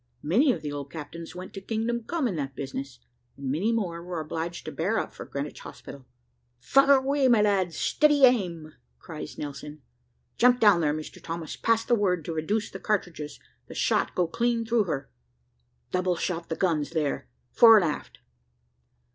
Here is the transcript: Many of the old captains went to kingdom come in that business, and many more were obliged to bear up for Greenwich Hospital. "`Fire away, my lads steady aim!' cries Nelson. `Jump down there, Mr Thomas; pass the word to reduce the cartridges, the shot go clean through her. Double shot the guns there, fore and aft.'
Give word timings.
Many 0.23 0.51
of 0.51 0.63
the 0.63 0.71
old 0.71 0.89
captains 0.91 1.35
went 1.35 1.53
to 1.53 1.61
kingdom 1.61 2.05
come 2.05 2.27
in 2.27 2.35
that 2.37 2.55
business, 2.55 2.97
and 3.37 3.51
many 3.51 3.71
more 3.71 4.01
were 4.01 4.19
obliged 4.19 4.65
to 4.65 4.71
bear 4.71 4.97
up 4.97 5.13
for 5.13 5.25
Greenwich 5.27 5.59
Hospital. 5.59 6.07
"`Fire 6.59 6.97
away, 6.97 7.27
my 7.27 7.43
lads 7.43 7.77
steady 7.77 8.25
aim!' 8.25 8.73
cries 8.97 9.37
Nelson. 9.37 9.83
`Jump 10.39 10.59
down 10.59 10.81
there, 10.81 10.91
Mr 10.95 11.21
Thomas; 11.23 11.55
pass 11.55 11.85
the 11.85 11.93
word 11.93 12.25
to 12.25 12.33
reduce 12.33 12.71
the 12.71 12.79
cartridges, 12.79 13.39
the 13.67 13.75
shot 13.75 14.15
go 14.15 14.25
clean 14.25 14.65
through 14.65 14.85
her. 14.85 15.11
Double 15.91 16.15
shot 16.15 16.49
the 16.49 16.55
guns 16.55 16.89
there, 16.89 17.27
fore 17.51 17.75
and 17.75 17.85
aft.' 17.85 18.17